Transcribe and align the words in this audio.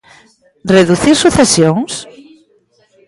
¿Reducir 0.75 1.15
sucesións? 1.23 1.91